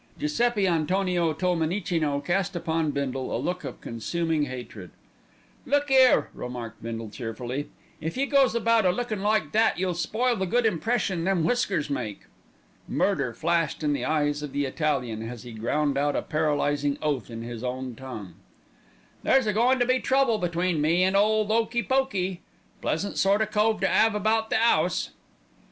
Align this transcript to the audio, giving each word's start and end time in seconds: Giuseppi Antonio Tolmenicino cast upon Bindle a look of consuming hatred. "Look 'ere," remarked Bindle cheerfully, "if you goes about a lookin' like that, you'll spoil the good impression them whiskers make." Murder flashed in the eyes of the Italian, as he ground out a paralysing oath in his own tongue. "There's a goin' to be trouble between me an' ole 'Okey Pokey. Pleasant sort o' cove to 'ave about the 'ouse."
Giuseppi 0.17 0.65
Antonio 0.67 1.31
Tolmenicino 1.31 2.19
cast 2.25 2.55
upon 2.55 2.89
Bindle 2.89 3.37
a 3.37 3.37
look 3.37 3.63
of 3.63 3.81
consuming 3.81 4.45
hatred. 4.45 4.89
"Look 5.67 5.91
'ere," 5.91 6.31
remarked 6.33 6.81
Bindle 6.81 7.09
cheerfully, 7.11 7.69
"if 8.01 8.17
you 8.17 8.25
goes 8.25 8.55
about 8.55 8.83
a 8.83 8.89
lookin' 8.89 9.21
like 9.21 9.51
that, 9.51 9.77
you'll 9.77 9.93
spoil 9.93 10.35
the 10.35 10.47
good 10.47 10.65
impression 10.65 11.23
them 11.23 11.43
whiskers 11.43 11.87
make." 11.91 12.21
Murder 12.87 13.31
flashed 13.31 13.83
in 13.83 13.93
the 13.93 14.03
eyes 14.03 14.41
of 14.41 14.53
the 14.53 14.65
Italian, 14.65 15.21
as 15.29 15.43
he 15.43 15.51
ground 15.51 15.95
out 15.99 16.15
a 16.15 16.23
paralysing 16.23 16.97
oath 17.03 17.29
in 17.29 17.43
his 17.43 17.63
own 17.63 17.93
tongue. 17.93 18.33
"There's 19.21 19.45
a 19.45 19.53
goin' 19.53 19.77
to 19.77 19.85
be 19.85 19.99
trouble 19.99 20.39
between 20.39 20.81
me 20.81 21.03
an' 21.03 21.15
ole 21.15 21.45
'Okey 21.47 21.83
Pokey. 21.83 22.41
Pleasant 22.81 23.17
sort 23.19 23.41
o' 23.43 23.45
cove 23.45 23.79
to 23.81 23.87
'ave 23.95 24.17
about 24.17 24.49
the 24.49 24.57
'ouse." 24.57 25.11